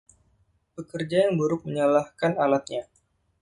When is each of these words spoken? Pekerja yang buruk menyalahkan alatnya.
Pekerja 0.73 1.17
yang 1.29 1.33
buruk 1.39 1.61
menyalahkan 1.67 2.33
alatnya. 2.43 2.83